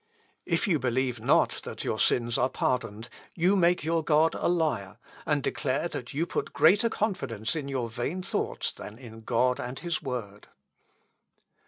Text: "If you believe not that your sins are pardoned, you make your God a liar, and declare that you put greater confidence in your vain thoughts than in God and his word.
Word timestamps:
"If 0.47 0.67
you 0.67 0.79
believe 0.79 1.19
not 1.21 1.61
that 1.63 1.83
your 1.83 1.99
sins 1.99 2.35
are 2.35 2.49
pardoned, 2.49 3.07
you 3.35 3.55
make 3.55 3.83
your 3.83 4.03
God 4.03 4.33
a 4.33 4.47
liar, 4.49 4.97
and 5.27 5.43
declare 5.43 5.87
that 5.89 6.11
you 6.11 6.25
put 6.25 6.53
greater 6.53 6.89
confidence 6.89 7.55
in 7.55 7.67
your 7.67 7.87
vain 7.87 8.23
thoughts 8.23 8.71
than 8.71 8.97
in 8.97 9.21
God 9.21 9.59
and 9.59 9.77
his 9.77 10.01
word. 10.01 10.47